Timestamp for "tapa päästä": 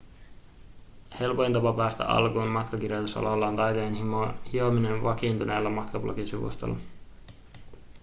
1.53-2.05